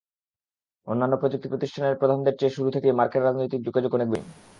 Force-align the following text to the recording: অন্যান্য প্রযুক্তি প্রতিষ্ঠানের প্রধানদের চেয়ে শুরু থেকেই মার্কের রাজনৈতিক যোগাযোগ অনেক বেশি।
অন্যান্য 0.87 1.15
প্রযুক্তি 1.17 1.47
প্রতিষ্ঠানের 1.49 1.99
প্রধানদের 2.01 2.37
চেয়ে 2.39 2.55
শুরু 2.55 2.69
থেকেই 2.71 2.97
মার্কের 2.99 3.25
রাজনৈতিক 3.25 3.61
যোগাযোগ 3.67 3.91
অনেক 3.93 4.07
বেশি। 4.11 4.29